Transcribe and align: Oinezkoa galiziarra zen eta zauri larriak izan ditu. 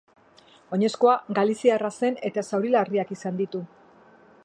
Oinezkoa 0.77 1.13
galiziarra 1.41 1.93
zen 1.99 2.19
eta 2.31 2.47
zauri 2.51 2.75
larriak 2.79 3.13
izan 3.19 3.41
ditu. 3.45 3.67